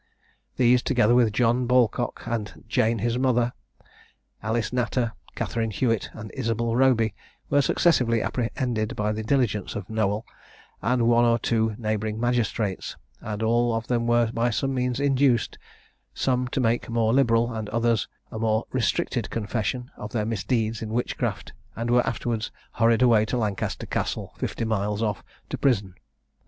[0.57, 3.53] These, together with John Balcock, and Jane his mother,
[4.41, 7.13] Alice Natter, Catherine Hewitt, and Isabel Roby,
[7.51, 10.25] were successively apprehended by the diligence of Nowel,
[10.81, 15.59] and one or two neighbouring magistrates, and were all of them by some means induced,
[16.15, 20.81] some to make a more liberal, and others a more restricted confession of their misdeeds
[20.81, 25.93] in witchcraft, and were afterwards hurried away to Lancaster Castle, fifty miles off, to prison.